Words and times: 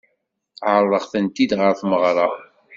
Ɛeṛḍeɣ-tent-id 0.73 1.51
ɣer 1.59 1.71
tmeɣṛa. 1.79 2.27